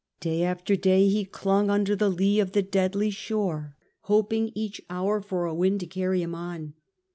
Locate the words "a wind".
5.45-5.79